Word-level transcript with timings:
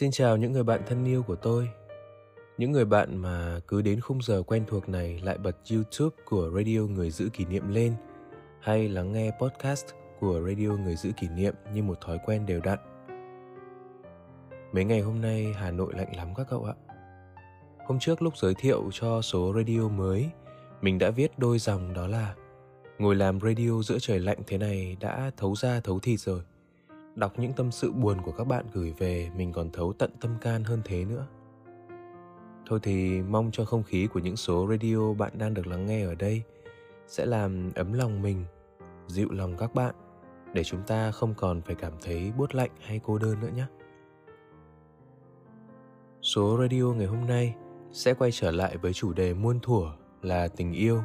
Xin 0.00 0.10
chào 0.10 0.36
những 0.36 0.52
người 0.52 0.62
bạn 0.62 0.82
thân 0.86 1.04
yêu 1.04 1.22
của 1.22 1.36
tôi. 1.36 1.68
Những 2.58 2.72
người 2.72 2.84
bạn 2.84 3.16
mà 3.16 3.60
cứ 3.68 3.82
đến 3.82 4.00
khung 4.00 4.22
giờ 4.22 4.42
quen 4.42 4.64
thuộc 4.66 4.88
này 4.88 5.20
lại 5.24 5.38
bật 5.38 5.56
YouTube 5.70 6.16
của 6.24 6.50
Radio 6.56 6.80
Người 6.80 7.10
Giữ 7.10 7.28
Kỷ 7.32 7.44
Niệm 7.44 7.68
lên 7.68 7.94
hay 8.60 8.88
lắng 8.88 9.12
nghe 9.12 9.30
podcast 9.40 9.84
của 10.20 10.40
Radio 10.46 10.68
Người 10.68 10.96
Giữ 10.96 11.10
Kỷ 11.20 11.28
Niệm 11.28 11.54
như 11.74 11.82
một 11.82 11.98
thói 12.00 12.18
quen 12.26 12.46
đều 12.46 12.60
đặn. 12.60 12.78
Mấy 14.72 14.84
ngày 14.84 15.00
hôm 15.00 15.20
nay 15.20 15.54
Hà 15.56 15.70
Nội 15.70 15.92
lạnh 15.96 16.16
lắm 16.16 16.28
các 16.36 16.46
cậu 16.50 16.64
ạ. 16.64 16.74
Hôm 17.86 17.98
trước 17.98 18.22
lúc 18.22 18.36
giới 18.36 18.54
thiệu 18.54 18.90
cho 18.92 19.22
số 19.22 19.52
radio 19.56 19.88
mới, 19.88 20.30
mình 20.80 20.98
đã 20.98 21.10
viết 21.10 21.38
đôi 21.38 21.58
dòng 21.58 21.94
đó 21.94 22.06
là 22.06 22.34
Ngồi 22.98 23.14
làm 23.14 23.40
radio 23.40 23.82
giữa 23.84 23.98
trời 24.00 24.20
lạnh 24.20 24.38
thế 24.46 24.58
này 24.58 24.96
đã 25.00 25.30
thấu 25.36 25.54
ra 25.54 25.80
thấu 25.80 25.98
thịt 25.98 26.20
rồi. 26.20 26.42
Đọc 27.14 27.38
những 27.38 27.52
tâm 27.52 27.70
sự 27.70 27.92
buồn 27.92 28.18
của 28.22 28.32
các 28.32 28.44
bạn 28.44 28.66
gửi 28.72 28.94
về 28.98 29.30
mình 29.36 29.52
còn 29.52 29.70
thấu 29.70 29.92
tận 29.92 30.10
tâm 30.20 30.30
can 30.40 30.64
hơn 30.64 30.80
thế 30.84 31.04
nữa. 31.04 31.26
Thôi 32.66 32.78
thì 32.82 33.22
mong 33.22 33.50
cho 33.52 33.64
không 33.64 33.82
khí 33.82 34.06
của 34.06 34.20
những 34.20 34.36
số 34.36 34.66
radio 34.70 35.12
bạn 35.12 35.32
đang 35.38 35.54
được 35.54 35.66
lắng 35.66 35.86
nghe 35.86 36.04
ở 36.04 36.14
đây 36.14 36.42
sẽ 37.06 37.26
làm 37.26 37.70
ấm 37.74 37.92
lòng 37.92 38.22
mình, 38.22 38.44
dịu 39.06 39.28
lòng 39.30 39.56
các 39.56 39.74
bạn 39.74 39.94
để 40.54 40.64
chúng 40.64 40.82
ta 40.86 41.10
không 41.10 41.34
còn 41.34 41.62
phải 41.62 41.74
cảm 41.74 41.92
thấy 42.02 42.32
buốt 42.38 42.54
lạnh 42.54 42.70
hay 42.80 43.00
cô 43.04 43.18
đơn 43.18 43.40
nữa 43.40 43.50
nhé. 43.56 43.66
Số 46.22 46.58
radio 46.60 46.84
ngày 46.84 47.06
hôm 47.06 47.26
nay 47.26 47.54
sẽ 47.92 48.14
quay 48.14 48.30
trở 48.32 48.50
lại 48.50 48.76
với 48.76 48.92
chủ 48.92 49.12
đề 49.12 49.34
muôn 49.34 49.60
thuở 49.60 49.92
là 50.22 50.48
tình 50.48 50.72
yêu. 50.72 51.02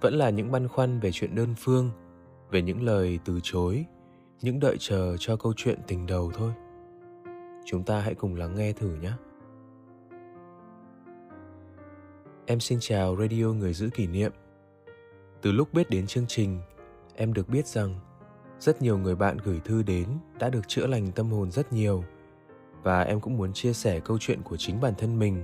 Vẫn 0.00 0.14
là 0.14 0.30
những 0.30 0.52
băn 0.52 0.68
khoăn 0.68 1.00
về 1.00 1.10
chuyện 1.12 1.34
đơn 1.34 1.54
phương, 1.58 1.90
về 2.50 2.62
những 2.62 2.82
lời 2.82 3.18
từ 3.24 3.40
chối, 3.42 3.84
những 4.40 4.60
đợi 4.60 4.76
chờ 4.78 5.16
cho 5.18 5.36
câu 5.36 5.52
chuyện 5.56 5.78
tình 5.86 6.06
đầu 6.06 6.32
thôi. 6.34 6.52
Chúng 7.64 7.84
ta 7.84 8.00
hãy 8.00 8.14
cùng 8.14 8.34
lắng 8.34 8.54
nghe 8.56 8.72
thử 8.72 8.94
nhé. 8.94 9.12
Em 12.46 12.60
xin 12.60 12.78
chào 12.80 13.16
Radio 13.16 13.46
Người 13.46 13.74
Giữ 13.74 13.90
Kỷ 13.94 14.06
Niệm. 14.06 14.32
Từ 15.42 15.52
lúc 15.52 15.72
biết 15.72 15.90
đến 15.90 16.06
chương 16.06 16.26
trình, 16.28 16.60
em 17.14 17.32
được 17.32 17.48
biết 17.48 17.66
rằng 17.66 18.00
rất 18.60 18.82
nhiều 18.82 18.98
người 18.98 19.16
bạn 19.16 19.36
gửi 19.44 19.60
thư 19.64 19.82
đến 19.82 20.08
đã 20.38 20.48
được 20.48 20.68
chữa 20.68 20.86
lành 20.86 21.12
tâm 21.12 21.30
hồn 21.30 21.50
rất 21.50 21.72
nhiều 21.72 22.04
và 22.82 23.02
em 23.02 23.20
cũng 23.20 23.36
muốn 23.36 23.52
chia 23.52 23.72
sẻ 23.72 24.00
câu 24.00 24.18
chuyện 24.20 24.42
của 24.42 24.56
chính 24.56 24.80
bản 24.80 24.94
thân 24.98 25.18
mình. 25.18 25.42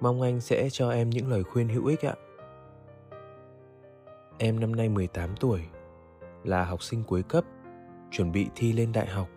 Mong 0.00 0.22
anh 0.22 0.40
sẽ 0.40 0.68
cho 0.70 0.90
em 0.90 1.10
những 1.10 1.30
lời 1.30 1.42
khuyên 1.42 1.68
hữu 1.68 1.86
ích 1.86 2.04
ạ. 2.04 2.14
Em 4.38 4.60
năm 4.60 4.76
nay 4.76 4.88
18 4.88 5.36
tuổi, 5.40 5.60
là 6.44 6.64
học 6.64 6.82
sinh 6.82 7.04
cuối 7.04 7.22
cấp, 7.22 7.44
chuẩn 8.10 8.32
bị 8.32 8.46
thi 8.56 8.72
lên 8.72 8.92
đại 8.92 9.06
học. 9.06 9.28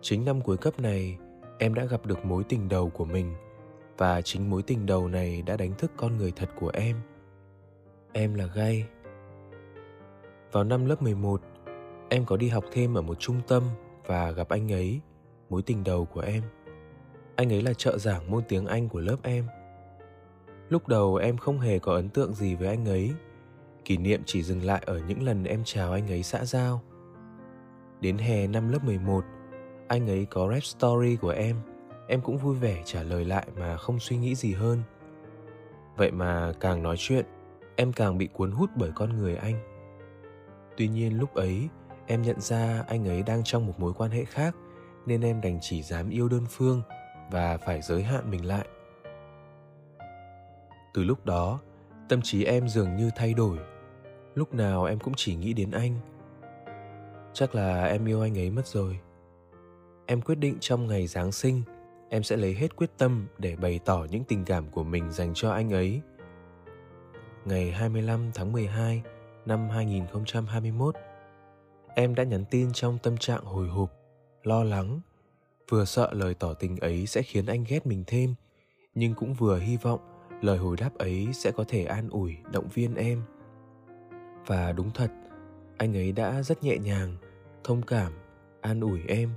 Chính 0.00 0.24
năm 0.24 0.40
cuối 0.40 0.56
cấp 0.56 0.80
này, 0.80 1.18
em 1.58 1.74
đã 1.74 1.84
gặp 1.84 2.06
được 2.06 2.24
mối 2.24 2.44
tình 2.44 2.68
đầu 2.68 2.90
của 2.90 3.04
mình 3.04 3.34
và 3.98 4.22
chính 4.22 4.50
mối 4.50 4.62
tình 4.62 4.86
đầu 4.86 5.08
này 5.08 5.42
đã 5.42 5.56
đánh 5.56 5.74
thức 5.78 5.92
con 5.96 6.16
người 6.16 6.32
thật 6.36 6.48
của 6.60 6.70
em. 6.74 6.96
Em 8.12 8.34
là 8.34 8.46
Gay. 8.46 8.86
Vào 10.52 10.64
năm 10.64 10.86
lớp 10.86 11.02
11, 11.02 11.42
em 12.08 12.24
có 12.24 12.36
đi 12.36 12.48
học 12.48 12.64
thêm 12.72 12.94
ở 12.94 13.02
một 13.02 13.20
trung 13.20 13.40
tâm 13.48 13.62
và 14.06 14.30
gặp 14.30 14.48
anh 14.48 14.72
ấy 14.72 15.00
mối 15.50 15.62
tình 15.62 15.84
đầu 15.84 16.04
của 16.04 16.20
em 16.20 16.42
anh 17.36 17.52
ấy 17.52 17.62
là 17.62 17.74
trợ 17.74 17.98
giảng 17.98 18.30
môn 18.30 18.42
tiếng 18.48 18.66
anh 18.66 18.88
của 18.88 19.00
lớp 19.00 19.16
em 19.22 19.44
lúc 20.68 20.88
đầu 20.88 21.16
em 21.16 21.36
không 21.36 21.60
hề 21.60 21.78
có 21.78 21.94
ấn 21.94 22.08
tượng 22.08 22.34
gì 22.34 22.54
với 22.54 22.68
anh 22.68 22.84
ấy 22.88 23.12
kỷ 23.84 23.96
niệm 23.96 24.22
chỉ 24.26 24.42
dừng 24.42 24.62
lại 24.62 24.82
ở 24.86 25.00
những 25.08 25.22
lần 25.22 25.44
em 25.44 25.62
chào 25.64 25.92
anh 25.92 26.10
ấy 26.10 26.22
xã 26.22 26.44
giao 26.44 26.82
đến 28.00 28.18
hè 28.18 28.46
năm 28.46 28.68
lớp 28.72 28.84
11 28.84 29.24
anh 29.90 30.10
ấy 30.10 30.26
có 30.30 30.48
rap 30.52 30.64
story 30.64 31.16
của 31.16 31.30
em. 31.30 31.56
Em 32.08 32.20
cũng 32.20 32.38
vui 32.38 32.56
vẻ 32.56 32.82
trả 32.84 33.02
lời 33.02 33.24
lại 33.24 33.46
mà 33.58 33.76
không 33.76 33.98
suy 33.98 34.16
nghĩ 34.16 34.34
gì 34.34 34.52
hơn. 34.52 34.82
Vậy 35.96 36.10
mà 36.10 36.52
càng 36.60 36.82
nói 36.82 36.96
chuyện, 36.98 37.24
em 37.76 37.92
càng 37.92 38.18
bị 38.18 38.26
cuốn 38.26 38.50
hút 38.50 38.70
bởi 38.76 38.90
con 38.94 39.16
người 39.18 39.36
anh. 39.36 39.54
Tuy 40.76 40.88
nhiên 40.88 41.18
lúc 41.18 41.34
ấy, 41.34 41.68
em 42.06 42.22
nhận 42.22 42.40
ra 42.40 42.84
anh 42.88 43.08
ấy 43.08 43.22
đang 43.22 43.44
trong 43.44 43.66
một 43.66 43.80
mối 43.80 43.92
quan 43.92 44.10
hệ 44.10 44.24
khác, 44.24 44.56
nên 45.06 45.20
em 45.20 45.40
đành 45.40 45.58
chỉ 45.60 45.82
dám 45.82 46.10
yêu 46.10 46.28
đơn 46.28 46.46
phương 46.50 46.82
và 47.30 47.56
phải 47.56 47.82
giới 47.82 48.02
hạn 48.02 48.30
mình 48.30 48.46
lại. 48.46 48.66
Từ 50.94 51.04
lúc 51.04 51.26
đó, 51.26 51.60
tâm 52.08 52.20
trí 52.22 52.44
em 52.44 52.68
dường 52.68 52.96
như 52.96 53.10
thay 53.16 53.34
đổi. 53.34 53.58
Lúc 54.34 54.54
nào 54.54 54.84
em 54.84 54.98
cũng 54.98 55.14
chỉ 55.16 55.34
nghĩ 55.34 55.52
đến 55.52 55.70
anh 55.70 55.94
chắc 57.32 57.54
là 57.54 57.84
em 57.84 58.04
yêu 58.04 58.20
anh 58.20 58.38
ấy 58.38 58.50
mất 58.50 58.66
rồi 58.66 59.00
em 60.06 60.20
quyết 60.20 60.34
định 60.34 60.56
trong 60.60 60.86
ngày 60.86 61.06
giáng 61.06 61.32
sinh 61.32 61.62
em 62.10 62.22
sẽ 62.22 62.36
lấy 62.36 62.54
hết 62.54 62.76
quyết 62.76 62.90
tâm 62.98 63.26
để 63.38 63.56
bày 63.56 63.80
tỏ 63.84 64.06
những 64.10 64.24
tình 64.24 64.44
cảm 64.44 64.70
của 64.70 64.84
mình 64.84 65.12
dành 65.12 65.32
cho 65.34 65.50
anh 65.50 65.72
ấy. 65.72 66.00
Ngày 67.44 67.70
25 67.70 68.30
tháng 68.34 68.52
12 68.52 69.02
năm 69.46 69.68
2021, 69.68 70.94
em 71.94 72.14
đã 72.14 72.24
nhắn 72.24 72.44
tin 72.50 72.72
trong 72.72 72.98
tâm 73.02 73.16
trạng 73.16 73.44
hồi 73.44 73.68
hộp 73.68 73.92
lo 74.42 74.64
lắng 74.64 75.00
vừa 75.68 75.84
sợ 75.84 76.10
lời 76.12 76.34
tỏ 76.34 76.54
tình 76.54 76.76
ấy 76.76 77.06
sẽ 77.06 77.22
khiến 77.22 77.46
anh 77.46 77.64
ghét 77.68 77.86
mình 77.86 78.04
thêm 78.06 78.34
nhưng 78.94 79.14
cũng 79.14 79.34
vừa 79.34 79.58
hy 79.58 79.76
vọng 79.76 80.00
lời 80.40 80.58
hồi 80.58 80.76
đáp 80.80 80.90
ấy 80.98 81.28
sẽ 81.32 81.50
có 81.50 81.64
thể 81.68 81.84
an 81.84 82.08
ủi 82.10 82.36
động 82.52 82.68
viên 82.68 82.94
em 82.94 83.22
và 84.46 84.72
đúng 84.72 84.90
thật 84.90 85.10
anh 85.80 85.96
ấy 85.96 86.12
đã 86.12 86.42
rất 86.42 86.62
nhẹ 86.62 86.78
nhàng 86.78 87.16
thông 87.64 87.82
cảm 87.82 88.12
an 88.60 88.80
ủi 88.80 89.00
em 89.08 89.30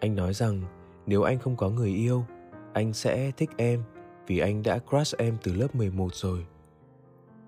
anh 0.00 0.14
nói 0.14 0.34
rằng 0.34 0.62
nếu 1.06 1.22
anh 1.22 1.38
không 1.38 1.56
có 1.56 1.70
người 1.70 1.90
yêu 1.90 2.24
anh 2.72 2.92
sẽ 2.92 3.30
thích 3.36 3.50
em 3.56 3.82
vì 4.26 4.38
anh 4.38 4.62
đã 4.62 4.78
crush 4.78 5.18
em 5.18 5.36
từ 5.42 5.52
lớp 5.52 5.74
11 5.74 6.14
rồi. 6.14 6.46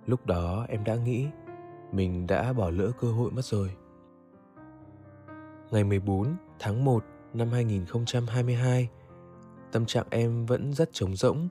Lúc 0.06 0.26
đó 0.26 0.66
em 0.69 0.84
đã 0.84 0.97
nghĩ 0.97 1.26
mình 1.92 2.26
đã 2.26 2.53
bỏ 2.53 2.70
lỡ 2.70 2.91
cơ 3.00 3.12
hội 3.12 3.30
mất 3.30 3.44
rồi. 3.44 3.76
Ngày 5.70 5.84
14 5.84 6.36
tháng 6.59 6.84
1 6.84 7.04
năm 7.34 7.48
2022, 7.48 8.88
tâm 9.72 9.86
trạng 9.86 10.06
em 10.10 10.47
vẫn 10.47 10.72
rất 10.72 10.92
trống 10.92 11.16
rỗng, 11.16 11.48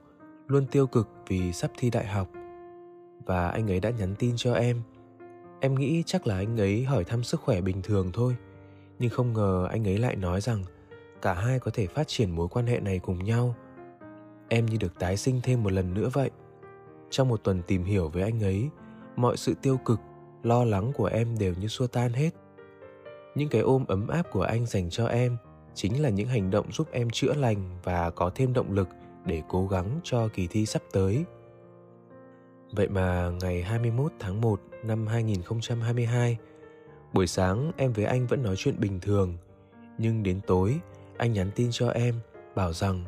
luôn 0.48 0.66
tiêu 0.72 0.88
cực 0.88 1.10
vì 1.28 1.54
sắp 1.54 1.72
thi 1.78 1.90
đại 1.90 2.06
học. 2.06 2.28
Và 3.26 3.50
anh 3.50 3.72
ấy 3.72 3.80
đã 3.80 3.90
nhắn 3.90 4.16
tin 4.20 4.34
cho 4.38 4.54
em. 4.54 4.82
Em 5.62 5.76
nghĩ 5.76 6.04
chắc 6.06 6.28
là 6.28 6.36
anh 6.36 6.60
ấy 6.60 6.84
hỏi 6.84 7.04
thăm 7.04 7.24
sức 7.24 7.42
khỏe 7.42 7.62
bình 7.62 7.82
thường 7.82 8.12
thôi, 8.14 8.36
nhưng 9.00 9.10
không 9.10 9.34
ngờ 9.34 9.68
anh 9.72 9.88
ấy 9.88 9.98
lại 9.98 10.16
nói 10.16 10.42
rằng 10.42 10.64
cả 11.22 11.34
hai 11.34 11.60
có 11.60 11.72
thể 11.74 11.88
phát 11.88 12.08
triển 12.08 12.36
mối 12.36 12.48
quan 12.48 12.68
hệ 12.68 12.80
này 12.80 13.00
cùng 13.00 13.24
nhau. 13.24 13.56
Em 14.50 14.66
như 14.66 14.78
được 14.78 15.00
tái 15.00 15.18
sinh 15.18 15.40
thêm 15.44 15.64
một 15.64 15.72
lần 15.72 15.94
nữa 15.94 16.10
vậy. 16.14 16.32
Trong 17.10 17.28
một 17.28 17.44
tuần 17.44 17.62
tìm 17.68 17.84
hiểu 17.84 18.10
với 18.10 18.24
anh 18.24 18.44
ấy, 18.44 18.70
mọi 19.16 19.38
sự 19.38 19.54
tiêu 19.62 19.78
cực, 19.86 20.00
lo 20.44 20.64
lắng 20.64 20.92
của 20.96 21.06
em 21.06 21.38
đều 21.38 21.54
như 21.60 21.68
xua 21.68 21.88
tan 21.88 22.14
hết 22.14 22.30
những 23.36 23.50
cái 23.50 23.62
ôm 23.62 23.86
ấm 23.88 24.08
áp 24.08 24.24
của 24.32 24.42
anh 24.42 24.66
dành 24.66 24.90
cho 24.90 25.08
em 25.08 25.38
chính 25.74 26.02
là 26.02 26.10
những 26.10 26.28
hành 26.28 26.52
động 26.52 26.72
giúp 26.72 26.88
em 26.92 27.10
chữa 27.10 27.34
lành 27.34 27.80
và 27.84 28.10
có 28.10 28.32
thêm 28.36 28.54
động 28.54 28.72
lực 28.72 28.88
để 29.26 29.42
cố 29.50 29.68
gắng 29.68 30.00
cho 30.04 30.28
kỳ 30.28 30.48
thi 30.48 30.66
sắp 30.66 30.82
tới. 30.92 31.26
Vậy 32.72 32.88
mà 32.88 33.32
ngày 33.42 33.64
21 33.64 34.12
tháng 34.20 34.42
1 34.42 34.62
năm 34.84 35.08
2022, 35.08 36.38
buổi 37.14 37.28
sáng 37.28 37.72
em 37.78 37.94
với 37.94 38.06
anh 38.06 38.28
vẫn 38.28 38.44
nói 38.44 38.56
chuyện 38.58 38.80
bình 38.80 39.00
thường, 39.00 39.38
nhưng 39.98 40.24
đến 40.24 40.40
tối 40.48 40.80
anh 41.18 41.34
nhắn 41.34 41.52
tin 41.56 41.68
cho 41.72 41.90
em 41.90 42.16
bảo 42.56 42.74
rằng 42.74 43.06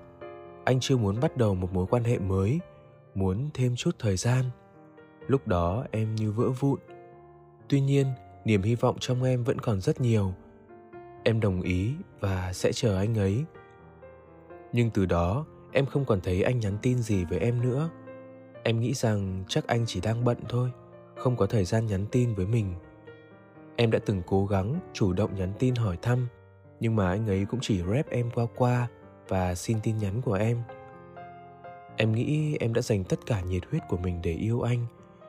anh 0.65 0.79
chưa 0.79 0.97
muốn 0.97 1.19
bắt 1.19 1.37
đầu 1.37 1.55
một 1.55 1.73
mối 1.73 1.85
quan 1.89 2.03
hệ 2.03 2.19
mới, 2.19 2.59
muốn 3.15 3.49
thêm 3.53 3.75
chút 3.75 3.95
thời 3.99 4.17
gian. 4.17 4.45
Lúc 5.27 5.47
đó 5.47 5.85
em 5.91 6.15
như 6.15 6.31
vỡ 6.31 6.49
vụn. 6.49 6.79
Tuy 7.69 7.81
nhiên, 7.81 8.07
niềm 8.45 8.61
hy 8.61 8.75
vọng 8.75 8.97
trong 8.99 9.23
em 9.23 9.43
vẫn 9.43 9.59
còn 9.59 9.81
rất 9.81 10.01
nhiều. 10.01 10.33
Em 11.23 11.39
đồng 11.39 11.61
ý 11.61 11.93
và 12.19 12.53
sẽ 12.53 12.71
chờ 12.71 12.97
anh 12.97 13.17
ấy. 13.17 13.45
Nhưng 14.73 14.89
từ 14.89 15.05
đó 15.05 15.45
em 15.71 15.85
không 15.85 16.05
còn 16.05 16.21
thấy 16.21 16.43
anh 16.43 16.59
nhắn 16.59 16.77
tin 16.81 16.97
gì 16.97 17.25
với 17.25 17.39
em 17.39 17.61
nữa. 17.61 17.89
Em 18.63 18.79
nghĩ 18.79 18.93
rằng 18.93 19.43
chắc 19.47 19.67
anh 19.67 19.83
chỉ 19.87 20.01
đang 20.01 20.25
bận 20.25 20.37
thôi 20.49 20.71
không 21.23 21.37
có 21.37 21.45
thời 21.45 21.65
gian 21.65 21.85
nhắn 21.85 22.05
tin 22.11 22.33
với 22.33 22.45
mình 22.45 22.75
Em 23.75 23.91
đã 23.91 23.99
từng 24.05 24.21
cố 24.25 24.45
gắng 24.45 24.79
chủ 24.93 25.13
động 25.13 25.35
nhắn 25.35 25.53
tin 25.59 25.75
hỏi 25.75 25.97
thăm, 26.01 26.27
nhưng 26.79 26.95
mà 26.95 27.09
anh 27.09 27.27
ấy 27.27 27.45
cũng 27.45 27.59
chỉ 27.59 27.83
rep 27.93 28.09
em 28.09 28.31
qua 28.31 28.45
qua 28.55 28.87
và 29.27 29.55
xin 29.55 29.77
tin 29.83 29.97
nhắn 29.97 30.21
của 30.21 30.33
em. 30.33 30.61
Em 31.97 32.11
nghĩ 32.11 32.57
em 32.59 32.73
đã 32.73 32.81
dành 32.81 33.03
tất 33.03 33.19
cả 33.25 33.41
nhiệt 33.41 33.63
huyết 33.71 33.81
của 33.89 33.97
mình 33.97 34.19
để 34.23 34.33
yêu 34.33 34.61
anh, 34.61 34.85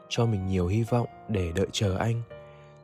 cho 0.09 0.27
mình 0.27 0.47
nhiều 0.47 0.67
hy 0.67 0.83
vọng 0.83 1.07
để 1.29 1.53
đợi 1.55 1.67
chờ 1.73 1.97
anh. 1.97 2.23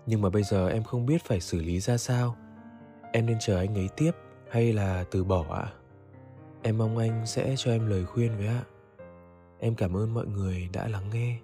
Nhưng 0.06 0.22
mà 0.22 0.30
bây 0.30 0.42
giờ 0.42 0.68
em 0.68 0.82
không 0.82 1.06
biết 1.06 1.24
phải 1.24 1.40
xử 1.40 1.62
lý 1.62 1.80
ra 1.80 1.96
sao. 1.96 2.36
Em 3.12 3.26
nên 3.26 3.36
chờ 3.40 3.58
anh 3.58 3.74
ấy 3.74 3.88
tiếp 3.96 4.10
hay 4.50 4.72
là 4.72 5.04
từ 5.10 5.24
bỏ 5.24 5.44
ạ? 5.50 5.60
À? 5.60 5.72
Em 6.62 6.78
mong 6.78 6.98
anh 6.98 7.26
sẽ 7.26 7.54
cho 7.58 7.70
em 7.70 7.86
lời 7.86 8.04
khuyên 8.04 8.36
với 8.36 8.46
ạ. 8.46 8.62
Em 9.58 9.74
cảm 9.74 9.96
ơn 9.96 10.14
mọi 10.14 10.26
người 10.26 10.68
đã 10.72 10.88
lắng 10.88 11.10
nghe. 11.12 11.38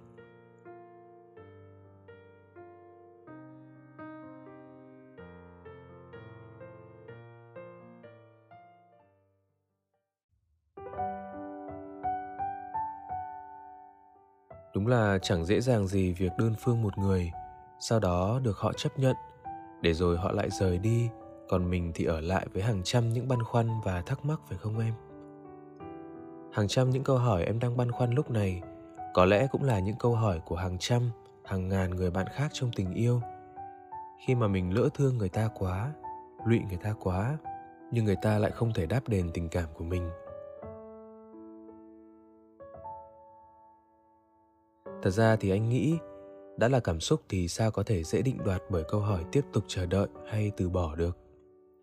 Đúng 14.77 14.87
là 14.87 15.17
chẳng 15.21 15.45
dễ 15.45 15.61
dàng 15.61 15.87
gì 15.87 16.13
việc 16.13 16.31
đơn 16.37 16.55
phương 16.59 16.81
một 16.81 16.97
người, 16.97 17.31
sau 17.79 17.99
đó 17.99 18.39
được 18.43 18.57
họ 18.57 18.73
chấp 18.73 18.99
nhận, 18.99 19.15
để 19.81 19.93
rồi 19.93 20.17
họ 20.17 20.31
lại 20.31 20.49
rời 20.49 20.77
đi, 20.77 21.09
còn 21.49 21.69
mình 21.69 21.91
thì 21.95 22.05
ở 22.05 22.21
lại 22.21 22.47
với 22.53 22.63
hàng 22.63 22.81
trăm 22.83 23.13
những 23.13 23.27
băn 23.27 23.43
khoăn 23.43 23.69
và 23.83 24.01
thắc 24.01 24.25
mắc 24.25 24.39
phải 24.49 24.57
không 24.57 24.79
em? 24.79 24.93
Hàng 26.51 26.67
trăm 26.67 26.89
những 26.89 27.03
câu 27.03 27.17
hỏi 27.17 27.43
em 27.43 27.59
đang 27.59 27.77
băn 27.77 27.91
khoăn 27.91 28.11
lúc 28.11 28.31
này 28.31 28.61
có 29.13 29.25
lẽ 29.25 29.47
cũng 29.51 29.63
là 29.63 29.79
những 29.79 29.95
câu 29.99 30.15
hỏi 30.15 30.41
của 30.45 30.55
hàng 30.55 30.77
trăm, 30.79 31.11
hàng 31.45 31.67
ngàn 31.69 31.95
người 31.95 32.11
bạn 32.11 32.27
khác 32.33 32.51
trong 32.53 32.71
tình 32.75 32.93
yêu. 32.93 33.21
Khi 34.25 34.35
mà 34.35 34.47
mình 34.47 34.73
lỡ 34.73 34.89
thương 34.93 35.17
người 35.17 35.29
ta 35.29 35.49
quá, 35.55 35.91
lụy 36.45 36.59
người 36.69 36.79
ta 36.83 36.93
quá, 36.99 37.37
nhưng 37.91 38.05
người 38.05 38.17
ta 38.21 38.39
lại 38.39 38.51
không 38.51 38.73
thể 38.73 38.85
đáp 38.85 39.01
đền 39.07 39.29
tình 39.33 39.49
cảm 39.49 39.69
của 39.73 39.83
mình 39.83 40.09
thật 45.01 45.09
ra 45.09 45.35
thì 45.35 45.49
anh 45.49 45.69
nghĩ 45.69 45.97
đã 46.57 46.67
là 46.67 46.79
cảm 46.79 46.99
xúc 46.99 47.21
thì 47.29 47.47
sao 47.47 47.71
có 47.71 47.83
thể 47.83 48.03
dễ 48.03 48.21
định 48.21 48.37
đoạt 48.45 48.61
bởi 48.69 48.83
câu 48.83 49.01
hỏi 49.01 49.25
tiếp 49.31 49.41
tục 49.53 49.63
chờ 49.67 49.85
đợi 49.85 50.07
hay 50.27 50.51
từ 50.57 50.69
bỏ 50.69 50.95
được? 50.95 51.17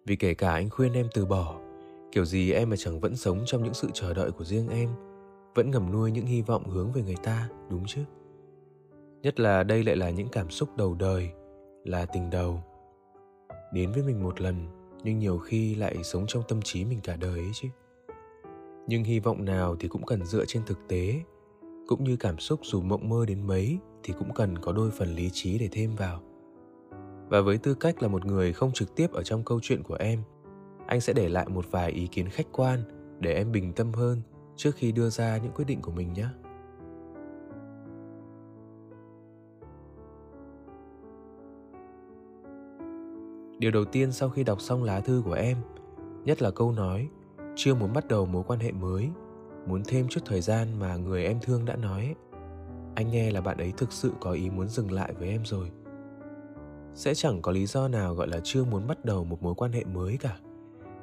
Vì 0.06 0.16
kể 0.16 0.34
cả 0.34 0.52
anh 0.52 0.70
khuyên 0.70 0.92
em 0.92 1.06
từ 1.14 1.26
bỏ, 1.26 1.60
kiểu 2.12 2.24
gì 2.24 2.52
em 2.52 2.70
mà 2.70 2.76
chẳng 2.76 3.00
vẫn 3.00 3.16
sống 3.16 3.42
trong 3.46 3.64
những 3.64 3.74
sự 3.74 3.88
chờ 3.94 4.14
đợi 4.14 4.30
của 4.30 4.44
riêng 4.44 4.68
em, 4.68 4.88
vẫn 5.54 5.70
ngầm 5.70 5.92
nuôi 5.92 6.10
những 6.10 6.26
hy 6.26 6.42
vọng 6.42 6.70
hướng 6.70 6.92
về 6.92 7.02
người 7.02 7.16
ta, 7.22 7.48
đúng 7.70 7.84
chứ? 7.86 8.00
Nhất 9.22 9.40
là 9.40 9.62
đây 9.62 9.84
lại 9.84 9.96
là 9.96 10.10
những 10.10 10.28
cảm 10.28 10.50
xúc 10.50 10.68
đầu 10.76 10.94
đời, 10.94 11.30
là 11.84 12.06
tình 12.06 12.30
đầu. 12.30 12.62
Đến 13.72 13.92
với 13.92 14.02
mình 14.02 14.22
một 14.22 14.40
lần, 14.40 14.66
nhưng 15.02 15.18
nhiều 15.18 15.38
khi 15.38 15.74
lại 15.74 15.96
sống 16.04 16.24
trong 16.28 16.42
tâm 16.48 16.62
trí 16.62 16.84
mình 16.84 17.00
cả 17.02 17.16
đời 17.16 17.38
ấy 17.38 17.50
chứ. 17.54 17.68
Nhưng 18.86 19.04
hy 19.04 19.20
vọng 19.20 19.44
nào 19.44 19.76
thì 19.80 19.88
cũng 19.88 20.06
cần 20.06 20.26
dựa 20.26 20.44
trên 20.44 20.62
thực 20.66 20.78
tế 20.88 21.20
cũng 21.86 22.04
như 22.04 22.16
cảm 22.16 22.38
xúc 22.38 22.60
dù 22.62 22.82
mộng 22.82 23.08
mơ 23.08 23.26
đến 23.26 23.46
mấy 23.46 23.78
thì 24.02 24.14
cũng 24.18 24.34
cần 24.34 24.58
có 24.58 24.72
đôi 24.72 24.90
phần 24.90 25.14
lý 25.14 25.30
trí 25.32 25.58
để 25.58 25.68
thêm 25.72 25.94
vào. 25.96 26.20
Và 27.28 27.40
với 27.40 27.58
tư 27.58 27.74
cách 27.74 28.02
là 28.02 28.08
một 28.08 28.26
người 28.26 28.52
không 28.52 28.72
trực 28.72 28.96
tiếp 28.96 29.12
ở 29.12 29.22
trong 29.22 29.44
câu 29.44 29.60
chuyện 29.62 29.82
của 29.82 29.94
em, 29.94 30.22
anh 30.86 31.00
sẽ 31.00 31.12
để 31.12 31.28
lại 31.28 31.48
một 31.48 31.64
vài 31.70 31.90
ý 31.90 32.06
kiến 32.06 32.28
khách 32.28 32.46
quan 32.52 32.80
để 33.20 33.34
em 33.34 33.52
bình 33.52 33.72
tâm 33.72 33.92
hơn 33.92 34.22
trước 34.56 34.74
khi 34.74 34.92
đưa 34.92 35.10
ra 35.10 35.38
những 35.38 35.52
quyết 35.52 35.64
định 35.64 35.80
của 35.82 35.92
mình 35.92 36.12
nhé. 36.12 36.26
Điều 43.58 43.70
đầu 43.70 43.84
tiên 43.84 44.12
sau 44.12 44.28
khi 44.28 44.44
đọc 44.44 44.60
xong 44.60 44.82
lá 44.82 45.00
thư 45.00 45.22
của 45.24 45.32
em, 45.32 45.56
nhất 46.24 46.42
là 46.42 46.50
câu 46.50 46.72
nói, 46.72 47.08
chưa 47.56 47.74
muốn 47.74 47.92
bắt 47.92 48.08
đầu 48.08 48.26
mối 48.26 48.42
quan 48.46 48.60
hệ 48.60 48.72
mới 48.72 49.10
muốn 49.66 49.82
thêm 49.86 50.08
chút 50.08 50.20
thời 50.26 50.40
gian 50.40 50.68
mà 50.78 50.96
người 50.96 51.24
em 51.24 51.38
thương 51.42 51.64
đã 51.64 51.76
nói. 51.76 52.14
Anh 52.94 53.10
nghe 53.10 53.30
là 53.30 53.40
bạn 53.40 53.56
ấy 53.56 53.72
thực 53.76 53.92
sự 53.92 54.12
có 54.20 54.32
ý 54.32 54.50
muốn 54.50 54.68
dừng 54.68 54.92
lại 54.92 55.12
với 55.18 55.28
em 55.28 55.44
rồi. 55.44 55.70
Sẽ 56.94 57.14
chẳng 57.14 57.42
có 57.42 57.52
lý 57.52 57.66
do 57.66 57.88
nào 57.88 58.14
gọi 58.14 58.28
là 58.28 58.40
chưa 58.44 58.64
muốn 58.64 58.86
bắt 58.86 59.04
đầu 59.04 59.24
một 59.24 59.42
mối 59.42 59.54
quan 59.54 59.72
hệ 59.72 59.84
mới 59.84 60.16
cả. 60.16 60.36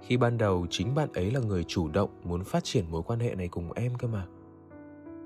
Khi 0.01 0.17
ban 0.17 0.37
đầu 0.37 0.67
chính 0.69 0.95
bạn 0.95 1.09
ấy 1.13 1.31
là 1.31 1.39
người 1.39 1.63
chủ 1.63 1.89
động 1.89 2.09
muốn 2.23 2.43
phát 2.43 2.63
triển 2.63 2.85
mối 2.91 3.03
quan 3.03 3.19
hệ 3.19 3.35
này 3.35 3.47
cùng 3.47 3.71
em 3.71 3.95
cơ 3.95 4.07
mà. 4.07 4.25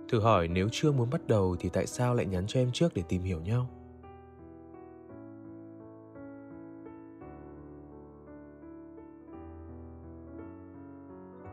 Thử 0.10 0.20
hỏi 0.20 0.48
nếu 0.48 0.70
chưa 0.72 0.92
muốn 0.92 1.10
bắt 1.10 1.28
đầu 1.28 1.56
thì 1.60 1.70
tại 1.70 1.88
sao 1.88 2.16
lại 2.16 2.26
nhắn 2.26 2.44
cho 2.48 2.60
em 2.60 2.72
trước 2.74 2.94
để 2.94 3.04
tìm 3.10 3.24
hiểu 3.24 3.42
nhau? 3.42 3.70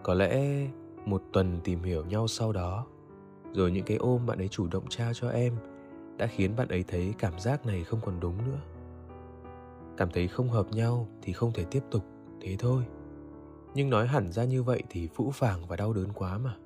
Có 0.03 0.15
lẽ 0.15 0.67
một 1.07 1.23
tuần 1.33 1.61
tìm 1.65 1.83
hiểu 1.83 2.05
nhau 2.05 2.29
sau 2.29 2.53
đó. 2.53 2.87
Rồi 3.53 3.71
những 3.71 3.85
cái 3.85 3.97
ôm 3.97 4.27
bạn 4.27 4.39
ấy 4.39 4.49
chủ 4.49 4.69
động 4.69 4.85
trao 4.89 5.15
cho 5.15 5.29
em 5.29 5.55
đã 6.17 6.27
khiến 6.27 6.57
bạn 6.57 6.69
ấy 6.69 6.85
thấy 6.89 7.15
cảm 7.19 7.39
giác 7.39 7.67
này 7.67 7.85
không 7.85 8.01
còn 8.05 8.21
đúng 8.21 8.39
nữa. 8.39 8.61
Cảm 9.97 10.11
thấy 10.11 10.29
không 10.29 10.49
hợp 10.49 10.67
nhau 10.71 11.09
thì 11.23 11.33
không 11.33 11.53
thể 11.53 11.65
tiếp 11.65 11.83
tục, 11.91 12.05
thế 12.41 12.57
thôi. 12.59 12.85
Nhưng 13.75 13.91
nói 13.91 14.07
hẳn 14.07 14.33
ra 14.33 14.45
như 14.45 14.63
vậy 14.63 14.83
thì 14.91 15.09
phũ 15.15 15.31
phàng 15.31 15.67
và 15.67 15.77
đau 15.77 15.93
đớn 15.93 16.13
quá 16.15 16.39
mà. 16.39 16.57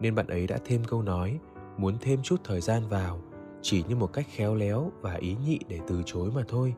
Nên 0.00 0.14
bạn 0.14 0.26
ấy 0.26 0.46
đã 0.46 0.58
thêm 0.64 0.84
câu 0.84 1.02
nói, 1.02 1.38
muốn 1.78 1.94
thêm 2.00 2.22
chút 2.22 2.40
thời 2.44 2.60
gian 2.60 2.82
vào, 2.88 3.20
chỉ 3.62 3.84
như 3.88 3.96
một 3.96 4.12
cách 4.12 4.26
khéo 4.28 4.54
léo 4.54 4.90
và 5.00 5.14
ý 5.14 5.36
nhị 5.46 5.58
để 5.68 5.80
từ 5.86 6.02
chối 6.06 6.30
mà 6.34 6.42
thôi. 6.48 6.74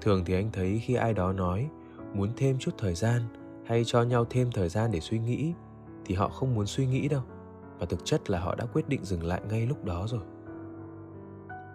Thường 0.00 0.24
thì 0.24 0.34
anh 0.34 0.50
thấy 0.52 0.78
khi 0.84 0.94
ai 0.94 1.14
đó 1.14 1.32
nói, 1.32 1.68
muốn 2.14 2.28
thêm 2.36 2.58
chút 2.58 2.74
thời 2.78 2.94
gian 2.94 3.22
hay 3.66 3.84
cho 3.84 4.02
nhau 4.02 4.24
thêm 4.30 4.50
thời 4.52 4.68
gian 4.68 4.90
để 4.90 5.00
suy 5.00 5.18
nghĩ, 5.18 5.52
thì 6.04 6.14
họ 6.14 6.28
không 6.28 6.54
muốn 6.54 6.66
suy 6.66 6.86
nghĩ 6.86 7.08
đâu. 7.08 7.22
Và 7.78 7.86
thực 7.86 8.04
chất 8.04 8.30
là 8.30 8.40
họ 8.40 8.54
đã 8.54 8.66
quyết 8.66 8.88
định 8.88 9.04
dừng 9.04 9.24
lại 9.24 9.40
ngay 9.48 9.66
lúc 9.66 9.84
đó 9.84 10.06
rồi. 10.08 10.20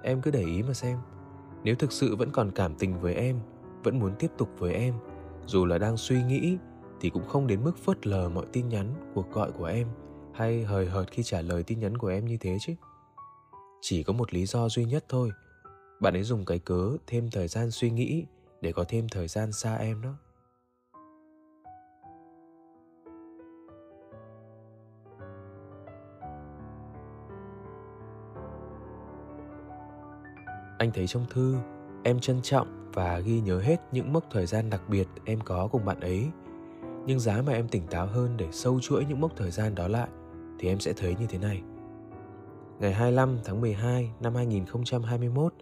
Em 0.04 0.22
cứ 0.22 0.32
để 0.32 0.44
ý 0.44 0.64
mà 0.64 0.74
xem. 0.74 0.98
Nếu 1.64 1.76
thực 1.76 1.92
sự 1.92 2.16
vẫn 2.16 2.32
còn 2.32 2.52
cảm 2.52 2.76
tình 2.76 3.00
với 3.00 3.16
em, 3.16 3.40
vẫn 3.84 4.00
muốn 4.00 4.16
tiếp 4.20 4.32
tục 4.38 4.50
với 4.58 4.74
em, 4.74 4.94
dù 5.46 5.66
là 5.66 5.78
đang 5.78 5.98
suy 5.98 6.24
nghĩ, 6.24 6.58
thì 7.00 7.10
cũng 7.10 7.28
không 7.28 7.48
đến 7.48 7.64
mức 7.64 7.78
phớt 7.78 8.08
lờ 8.08 8.30
mọi 8.30 8.46
tin 8.54 8.70
nhắn 8.70 9.12
cuộc 9.14 9.32
gọi 9.32 9.52
của 9.52 9.66
em, 9.66 9.88
hay 10.34 10.64
hời 10.64 10.86
hợt 10.86 11.12
khi 11.12 11.24
trả 11.24 11.42
lời 11.42 11.64
tin 11.64 11.80
nhắn 11.80 11.98
của 11.98 12.08
em 12.08 12.26
như 12.26 12.38
thế 12.38 12.58
chứ. 12.62 12.74
Chỉ 13.82 14.04
có 14.04 14.14
một 14.14 14.34
lý 14.34 14.46
do 14.46 14.70
duy 14.70 14.86
nhất 14.86 15.06
thôi. 15.10 15.32
Bạn 16.00 16.14
ấy 16.14 16.24
dùng 16.24 16.46
cái 16.46 16.60
cớ 16.60 16.98
thêm 17.08 17.30
thời 17.32 17.48
gian 17.48 17.72
suy 17.72 17.92
nghĩ 17.92 18.26
để 18.62 18.72
có 18.72 18.84
thêm 18.88 19.10
thời 19.10 19.28
gian 19.28 19.52
xa 19.52 19.76
em 19.76 20.02
đó. 20.02 20.14
Anh 30.82 30.92
thấy 30.92 31.08
trong 31.08 31.26
thư, 31.30 31.56
em 32.04 32.20
trân 32.20 32.42
trọng 32.42 32.92
và 32.94 33.20
ghi 33.20 33.42
nhớ 33.42 33.60
hết 33.60 33.82
những 33.92 34.14
mốc 34.14 34.24
thời 34.32 34.46
gian 34.46 34.70
đặc 34.70 34.82
biệt 34.90 35.08
em 35.26 35.42
có 35.42 35.68
cùng 35.72 35.86
bạn 35.86 36.00
ấy. 36.00 36.28
Nhưng 37.06 37.20
giá 37.20 37.42
mà 37.42 37.54
em 37.54 37.68
tỉnh 37.68 37.88
táo 37.88 38.08
hơn 38.08 38.38
để 38.38 38.48
sâu 38.52 38.80
chuỗi 38.80 39.06
những 39.06 39.22
mốc 39.22 39.32
thời 39.36 39.52
gian 39.52 39.76
đó 39.76 39.88
lại 39.88 40.08
thì 40.60 40.68
em 40.68 40.80
sẽ 40.80 40.94
thấy 40.94 41.16
như 41.20 41.26
thế 41.30 41.38
này. 41.38 41.62
Ngày 42.80 42.94
25 42.94 43.38
tháng 43.44 43.62
12 43.62 44.12
năm 44.22 44.36
2021, 44.36 45.54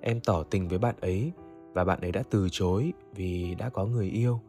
em 0.00 0.20
tỏ 0.20 0.42
tình 0.42 0.68
với 0.68 0.78
bạn 0.78 0.94
ấy 1.00 1.32
và 1.72 1.84
bạn 1.84 2.00
ấy 2.00 2.12
đã 2.12 2.22
từ 2.30 2.48
chối 2.50 2.92
vì 3.14 3.54
đã 3.54 3.68
có 3.68 3.86
người 3.86 4.06
yêu. 4.06 4.40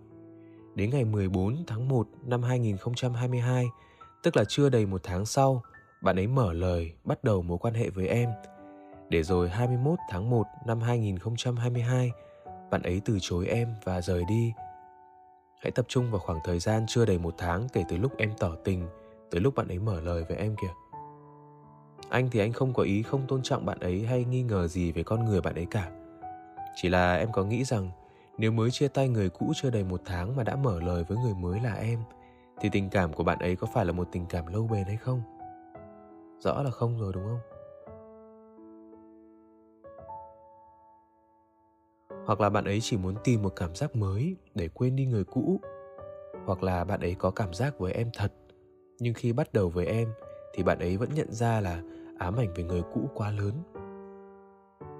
Đến 0.75 0.89
ngày 0.89 1.05
14 1.05 1.55
tháng 1.67 1.87
1 1.87 2.07
năm 2.23 2.43
2022, 2.43 3.67
tức 4.23 4.37
là 4.37 4.43
chưa 4.47 4.69
đầy 4.69 4.85
một 4.85 5.01
tháng 5.03 5.25
sau, 5.25 5.61
bạn 6.01 6.15
ấy 6.15 6.27
mở 6.27 6.53
lời 6.53 6.93
bắt 7.03 7.23
đầu 7.23 7.41
mối 7.41 7.57
quan 7.57 7.73
hệ 7.73 7.89
với 7.89 8.07
em– 8.07 8.29
để 9.09 9.23
rồi 9.23 9.49
21 9.49 9.99
tháng 10.09 10.29
1 10.29 10.47
năm 10.65 10.81
2022, 10.81 12.11
bạn 12.71 12.81
ấy 12.81 13.01
từ 13.05 13.17
chối 13.21 13.47
em 13.47 13.75
và 13.83 14.01
rời 14.01 14.23
đi. 14.27 14.53
Hãy 15.61 15.71
tập 15.71 15.85
trung 15.87 16.11
vào 16.11 16.19
khoảng 16.19 16.39
thời 16.43 16.59
gian 16.59 16.85
chưa 16.87 17.05
đầy 17.05 17.17
một 17.17 17.35
tháng 17.37 17.67
kể 17.73 17.83
từ 17.89 17.97
lúc 17.97 18.17
em 18.17 18.31
tỏ 18.39 18.55
tình, 18.63 18.87
tới 19.31 19.41
lúc 19.41 19.55
bạn 19.55 19.67
ấy 19.67 19.79
mở 19.79 20.01
lời 20.01 20.23
với 20.29 20.37
em 20.37 20.55
kìa. 20.61 20.97
Anh 22.09 22.29
thì 22.31 22.39
anh 22.39 22.53
không 22.53 22.73
có 22.73 22.83
ý 22.83 23.03
không 23.03 23.27
tôn 23.27 23.41
trọng 23.43 23.65
bạn 23.65 23.79
ấy 23.79 24.05
hay 24.05 24.23
nghi 24.23 24.43
ngờ 24.43 24.67
gì 24.67 24.91
về 24.91 25.03
con 25.03 25.25
người 25.25 25.41
bạn 25.41 25.55
ấy 25.55 25.67
cả. 25.71 25.91
Chỉ 26.75 26.89
là 26.89 27.15
em 27.15 27.31
có 27.31 27.43
nghĩ 27.43 27.63
rằng 27.63 27.89
nếu 28.37 28.51
mới 28.51 28.71
chia 28.71 28.87
tay 28.87 29.09
người 29.09 29.29
cũ 29.29 29.51
chưa 29.55 29.69
đầy 29.69 29.83
một 29.83 30.01
tháng 30.05 30.35
mà 30.35 30.43
đã 30.43 30.55
mở 30.55 30.79
lời 30.81 31.03
với 31.03 31.17
người 31.17 31.33
mới 31.33 31.59
là 31.59 31.73
em, 31.73 31.99
thì 32.59 32.69
tình 32.69 32.89
cảm 32.89 33.13
của 33.13 33.23
bạn 33.23 33.39
ấy 33.39 33.55
có 33.55 33.67
phải 33.73 33.85
là 33.85 33.91
một 33.91 34.07
tình 34.11 34.25
cảm 34.25 34.47
lâu 34.47 34.67
bền 34.71 34.85
hay 34.85 34.97
không? 34.97 35.21
Rõ 36.39 36.63
là 36.63 36.71
không 36.71 36.99
rồi 36.99 37.13
đúng 37.13 37.23
không? 37.23 37.54
Hoặc 42.25 42.41
là 42.41 42.49
bạn 42.49 42.65
ấy 42.65 42.81
chỉ 42.81 42.97
muốn 42.97 43.15
tìm 43.23 43.41
một 43.41 43.53
cảm 43.55 43.75
giác 43.75 43.95
mới 43.95 44.35
để 44.55 44.69
quên 44.73 44.95
đi 44.95 45.05
người 45.05 45.23
cũ. 45.23 45.61
Hoặc 46.45 46.63
là 46.63 46.83
bạn 46.83 46.99
ấy 46.99 47.15
có 47.19 47.31
cảm 47.31 47.53
giác 47.53 47.79
với 47.79 47.93
em 47.93 48.09
thật, 48.13 48.33
nhưng 48.99 49.13
khi 49.13 49.33
bắt 49.33 49.53
đầu 49.53 49.69
với 49.69 49.85
em 49.85 50.07
thì 50.53 50.63
bạn 50.63 50.79
ấy 50.79 50.97
vẫn 50.97 51.09
nhận 51.15 51.31
ra 51.31 51.61
là 51.61 51.81
ám 52.17 52.35
ảnh 52.35 52.53
về 52.53 52.63
người 52.63 52.81
cũ 52.93 53.09
quá 53.15 53.31
lớn. 53.31 53.53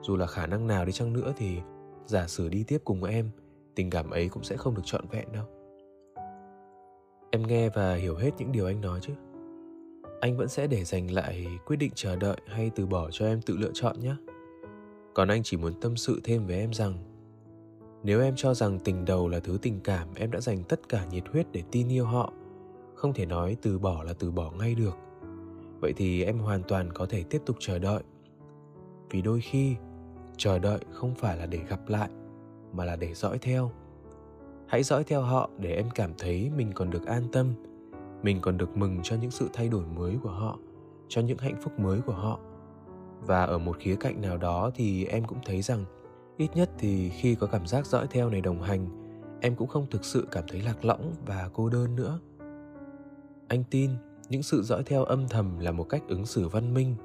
Dù 0.02 0.18
là 0.18 0.28
khả 0.28 0.48
năng 0.48 0.68
nào 0.68 0.86
đi 0.86 0.92
chăng 0.92 1.14
nữa 1.14 1.34
thì 1.38 1.58
giả 2.06 2.28
sử 2.28 2.50
đi 2.50 2.64
tiếp 2.68 2.82
cùng 2.84 3.04
em, 3.04 3.30
tình 3.76 3.90
cảm 3.90 4.10
ấy 4.10 4.30
cũng 4.30 4.44
sẽ 4.44 4.58
không 4.58 4.76
được 4.76 4.82
trọn 4.86 5.08
vẹn 5.12 5.32
đâu. 5.34 5.46
Em 7.32 7.48
nghe 7.48 7.70
và 7.70 7.96
hiểu 7.96 8.16
hết 8.16 8.32
những 8.38 8.52
điều 8.52 8.66
anh 8.66 8.82
nói 8.82 9.00
chứ. 9.02 9.14
Anh 10.22 10.38
vẫn 10.38 10.48
sẽ 10.48 10.68
để 10.68 10.84
dành 10.84 11.12
lại 11.12 11.48
quyết 11.66 11.76
định 11.76 11.92
chờ 11.96 12.16
đợi 12.16 12.38
hay 12.48 12.72
từ 12.76 12.86
bỏ 12.86 13.10
cho 13.12 13.26
em 13.26 13.42
tự 13.42 13.58
lựa 13.58 13.72
chọn 13.74 14.00
nhé 14.00 14.16
còn 15.16 15.28
anh 15.28 15.44
chỉ 15.44 15.58
muốn 15.58 15.74
tâm 15.82 15.96
sự 15.96 16.22
thêm 16.24 16.48
với 16.48 16.60
em 16.60 16.74
rằng, 16.74 16.94
nếu 18.04 18.22
em 18.22 18.34
cho 18.38 18.54
rằng 18.54 18.80
tình 18.80 19.06
đầu 19.06 19.28
là 19.28 19.40
thứ 19.40 19.58
tình 19.62 19.80
cảm, 19.84 20.08
em 20.16 20.32
đã 20.32 20.40
dành 20.40 20.64
tất 20.64 20.90
cả 20.90 21.06
nhiệt 21.06 21.24
huyết 21.32 21.52
để 21.52 21.64
tin 21.72 21.90
yêu 21.90 22.06
họ, 22.06 22.34
không 22.96 23.14
thể 23.14 23.26
nói 23.26 23.58
từ 23.62 23.80
bỏ 23.80 24.04
là 24.04 24.14
từ 24.14 24.32
bỏ 24.32 24.52
ngay 24.52 24.76
được. 24.76 24.98
Vậy 25.80 25.94
thì 25.98 26.24
em 26.24 26.40
hoàn 26.40 26.64
toàn 26.64 26.94
có 26.94 27.06
thể 27.06 27.24
tiếp 27.24 27.42
tục 27.46 27.56
chờ 27.60 27.80
đợi. 27.80 28.04
Vì 29.10 29.22
đôi 29.22 29.42
khi, 29.42 29.76
chờ 30.38 30.60
đợi 30.60 30.80
không 30.92 31.16
phải 31.16 31.38
là 31.38 31.46
để 31.46 31.60
gặp 31.70 31.90
lại, 31.90 32.10
mà 32.74 32.86
là 32.86 32.96
để 32.96 33.14
dõi 33.14 33.38
theo. 33.38 33.72
Hãy 34.68 34.84
dõi 34.84 35.04
theo 35.04 35.22
họ 35.22 35.50
để 35.60 35.76
em 35.76 35.90
cảm 35.96 36.12
thấy 36.18 36.52
mình 36.56 36.72
còn 36.76 36.90
được 36.90 37.06
an 37.06 37.24
tâm, 37.32 37.48
mình 38.24 38.42
còn 38.42 38.58
được 38.58 38.78
mừng 38.78 39.00
cho 39.04 39.16
những 39.22 39.32
sự 39.32 39.50
thay 39.54 39.70
đổi 39.70 39.86
mới 39.86 40.18
của 40.24 40.30
họ, 40.30 40.60
cho 41.08 41.22
những 41.22 41.38
hạnh 41.38 41.62
phúc 41.62 41.80
mới 41.80 42.02
của 42.02 42.14
họ 42.14 42.40
và 43.26 43.44
ở 43.44 43.58
một 43.58 43.78
khía 43.80 43.96
cạnh 43.96 44.22
nào 44.22 44.38
đó 44.38 44.72
thì 44.76 45.06
em 45.06 45.26
cũng 45.26 45.40
thấy 45.46 45.62
rằng 45.62 45.86
ít 46.38 46.50
nhất 46.56 46.70
thì 46.78 47.10
khi 47.10 47.36
có 47.36 47.48
cảm 47.48 47.68
giác 47.68 47.86
dõi 47.86 48.08
theo 48.10 48.30
này 48.30 48.42
đồng 48.42 48.62
hành, 48.62 48.88
em 49.42 49.56
cũng 49.56 49.68
không 49.68 49.88
thực 49.92 50.06
sự 50.06 50.28
cảm 50.32 50.44
thấy 50.48 50.62
lạc 50.62 50.86
lõng 50.86 51.14
và 51.26 51.50
cô 51.54 51.70
đơn 51.70 51.96
nữa. 51.96 52.20
Anh 53.48 53.64
tin 53.72 53.92
những 54.30 54.44
sự 54.44 54.62
dõi 54.64 54.84
theo 54.86 55.04
âm 55.04 55.28
thầm 55.28 55.60
là 55.60 55.72
một 55.72 55.84
cách 55.84 56.04
ứng 56.08 56.26
xử 56.26 56.48
văn 56.48 56.74
minh. 56.74 56.96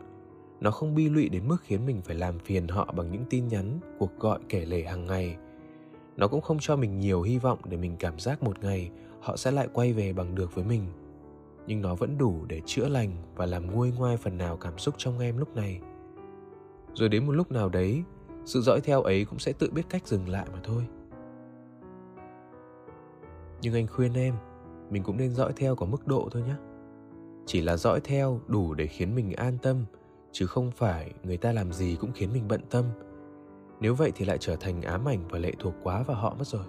Nó 0.60 0.70
không 0.70 0.94
bi 0.94 1.08
lụy 1.08 1.28
đến 1.28 1.48
mức 1.48 1.56
khiến 1.62 1.86
mình 1.86 2.02
phải 2.02 2.16
làm 2.16 2.38
phiền 2.38 2.68
họ 2.68 2.92
bằng 2.96 3.12
những 3.12 3.24
tin 3.30 3.48
nhắn, 3.48 3.80
cuộc 3.98 4.18
gọi 4.18 4.38
kể 4.48 4.64
lể 4.64 4.82
hàng 4.82 5.06
ngày. 5.06 5.36
Nó 6.16 6.28
cũng 6.28 6.40
không 6.40 6.58
cho 6.60 6.76
mình 6.76 6.98
nhiều 6.98 7.22
hy 7.22 7.38
vọng 7.38 7.58
để 7.64 7.76
mình 7.76 7.96
cảm 7.98 8.18
giác 8.18 8.42
một 8.42 8.64
ngày 8.64 8.90
họ 9.20 9.36
sẽ 9.36 9.50
lại 9.50 9.68
quay 9.72 9.92
về 9.92 10.12
bằng 10.12 10.34
được 10.34 10.54
với 10.54 10.64
mình. 10.64 10.86
Nhưng 11.66 11.82
nó 11.82 11.94
vẫn 11.94 12.18
đủ 12.18 12.44
để 12.48 12.60
chữa 12.66 12.88
lành 12.88 13.12
và 13.36 13.46
làm 13.46 13.70
nguôi 13.70 13.92
ngoai 13.98 14.16
phần 14.16 14.38
nào 14.38 14.56
cảm 14.56 14.78
xúc 14.78 14.94
trong 14.98 15.18
em 15.18 15.38
lúc 15.38 15.56
này 15.56 15.80
rồi 16.94 17.08
đến 17.08 17.26
một 17.26 17.32
lúc 17.32 17.52
nào 17.52 17.68
đấy, 17.68 18.02
sự 18.44 18.60
dõi 18.60 18.80
theo 18.80 19.02
ấy 19.02 19.24
cũng 19.24 19.38
sẽ 19.38 19.52
tự 19.52 19.70
biết 19.70 19.86
cách 19.88 20.08
dừng 20.08 20.28
lại 20.28 20.46
mà 20.52 20.58
thôi. 20.64 20.86
Nhưng 23.62 23.74
anh 23.74 23.86
khuyên 23.86 24.14
em, 24.14 24.34
mình 24.90 25.02
cũng 25.02 25.16
nên 25.16 25.30
dõi 25.30 25.52
theo 25.56 25.76
có 25.76 25.86
mức 25.86 26.06
độ 26.06 26.28
thôi 26.32 26.42
nhé 26.42 26.54
chỉ 27.46 27.60
là 27.60 27.76
dõi 27.76 28.00
theo 28.00 28.40
đủ 28.46 28.74
để 28.74 28.86
khiến 28.86 29.14
mình 29.14 29.32
an 29.32 29.58
tâm, 29.62 29.84
chứ 30.32 30.46
không 30.46 30.70
phải 30.70 31.12
người 31.22 31.36
ta 31.36 31.52
làm 31.52 31.72
gì 31.72 31.96
cũng 32.00 32.12
khiến 32.12 32.32
mình 32.32 32.48
bận 32.48 32.60
tâm. 32.70 32.84
Nếu 33.80 33.94
vậy 33.94 34.12
thì 34.14 34.24
lại 34.24 34.38
trở 34.40 34.56
thành 34.56 34.82
ám 34.82 35.08
ảnh 35.08 35.28
và 35.28 35.38
lệ 35.38 35.52
thuộc 35.58 35.74
quá 35.82 36.02
vào 36.02 36.16
họ 36.16 36.34
mất 36.38 36.46
rồi. 36.46 36.64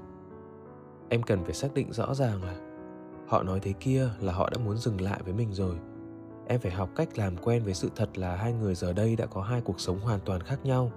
Em 1.10 1.24
cần 1.24 1.44
phải 1.44 1.54
xác 1.54 1.74
định 1.74 1.94
rõ 1.94 2.14
ràng 2.14 2.44
là 2.44 2.56
họ 3.28 3.44
nói 3.44 3.60
thế 3.60 3.74
kia 3.80 4.10
là 4.20 4.34
họ 4.34 4.50
đã 4.50 4.58
muốn 4.66 4.78
dừng 4.78 5.02
lại 5.02 5.22
với 5.24 5.34
mình 5.34 5.54
rồi 5.54 5.76
em 6.52 6.60
phải 6.60 6.72
học 6.72 6.90
cách 6.96 7.18
làm 7.18 7.38
quen 7.38 7.64
với 7.64 7.74
sự 7.74 7.90
thật 7.96 8.18
là 8.18 8.36
hai 8.36 8.54
người 8.54 8.76
giờ 8.76 8.94
đây 8.94 9.16
đã 9.16 9.26
có 9.26 9.42
hai 9.42 9.62
cuộc 9.62 9.80
sống 9.80 10.00
hoàn 10.00 10.20
toàn 10.20 10.42
khác 10.42 10.60
nhau. 10.66 10.92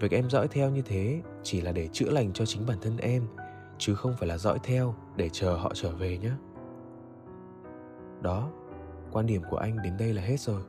Việc 0.00 0.12
em 0.12 0.30
dõi 0.30 0.48
theo 0.48 0.70
như 0.70 0.82
thế 0.82 1.22
chỉ 1.42 1.60
là 1.60 1.72
để 1.72 1.88
chữa 1.92 2.10
lành 2.10 2.32
cho 2.32 2.46
chính 2.46 2.66
bản 2.66 2.78
thân 2.82 2.96
em, 2.96 3.26
chứ 3.78 3.94
không 3.94 4.14
phải 4.18 4.28
là 4.28 4.38
dõi 4.38 4.58
theo 4.62 4.94
để 5.16 5.28
chờ 5.28 5.56
họ 5.56 5.72
trở 5.74 5.90
về 5.90 6.18
nhé. 6.18 6.30
Đó, 8.22 8.50
quan 9.12 9.26
điểm 9.26 9.42
của 9.50 9.56
anh 9.56 9.82
đến 9.82 9.96
đây 9.98 10.12
là 10.12 10.22
hết 10.22 10.40
rồi. 10.40 10.62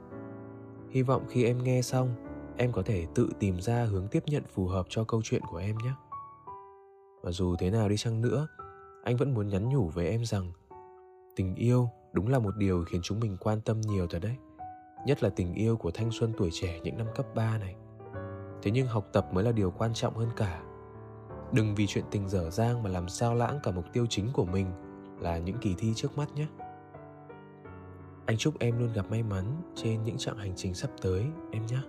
Hy 0.90 1.02
vọng 1.02 1.26
khi 1.30 1.44
em 1.46 1.64
nghe 1.64 1.82
xong, 1.82 2.10
em 2.58 2.72
có 2.72 2.82
thể 2.82 3.08
tự 3.16 3.30
tìm 3.40 3.62
ra 3.62 3.86
hướng 3.86 4.08
tiếp 4.08 4.24
nhận 4.26 4.44
phù 4.54 4.68
hợp 4.68 4.86
cho 4.90 5.04
câu 5.04 5.22
chuyện 5.24 5.42
của 5.50 5.58
em 5.58 5.78
nhé. 5.78 5.92
Và 7.22 7.32
dù 7.32 7.56
thế 7.56 7.70
nào 7.70 7.90
đi 7.90 7.98
chăng 7.98 8.22
nữa, 8.22 8.48
anh 9.04 9.18
vẫn 9.18 9.34
muốn 9.34 9.48
nhắn 9.48 9.70
nhủ 9.70 9.90
với 9.90 10.08
em 10.08 10.26
rằng, 10.26 10.52
tình 11.36 11.56
yêu 11.56 11.90
đúng 12.14 12.28
là 12.28 12.40
một 12.40 12.56
điều 12.58 12.84
khiến 12.84 13.02
chúng 13.04 13.20
mình 13.20 13.38
quan 13.40 13.62
tâm 13.62 13.82
nhiều 13.82 14.08
rồi 14.10 14.22
đấy. 14.22 14.36
Nhất 15.06 15.24
là 15.24 15.30
tình 15.30 15.54
yêu 15.54 15.78
của 15.78 15.92
thanh 15.92 16.12
xuân 16.12 16.34
tuổi 16.38 16.50
trẻ 16.54 16.80
những 16.84 16.98
năm 16.98 17.08
cấp 17.16 17.26
3 17.36 17.58
này. 17.58 17.76
Thế 18.62 18.72
nhưng 18.72 18.88
học 18.88 19.08
tập 19.14 19.28
mới 19.34 19.44
là 19.44 19.52
điều 19.52 19.72
quan 19.72 19.94
trọng 19.94 20.16
hơn 20.16 20.30
cả. 20.36 20.62
Đừng 21.52 21.76
vì 21.76 21.88
chuyện 21.88 22.06
tình 22.12 22.30
dở 22.30 22.50
dang 22.50 22.84
mà 22.84 22.90
làm 22.90 23.10
sao 23.10 23.36
lãng 23.36 23.60
cả 23.64 23.72
mục 23.72 23.86
tiêu 23.94 24.06
chính 24.10 24.30
của 24.34 24.46
mình 24.46 24.72
là 25.20 25.38
những 25.38 25.58
kỳ 25.62 25.76
thi 25.78 25.94
trước 25.96 26.18
mắt 26.18 26.36
nhé. 26.36 26.48
Anh 28.26 28.38
chúc 28.38 28.60
em 28.60 28.80
luôn 28.80 28.94
gặp 28.94 29.06
may 29.10 29.24
mắn 29.24 29.46
trên 29.76 30.04
những 30.04 30.18
chặng 30.18 30.38
hành 30.38 30.54
trình 30.56 30.74
sắp 30.74 30.90
tới, 31.02 31.26
em 31.52 31.66
nhé. 31.66 31.80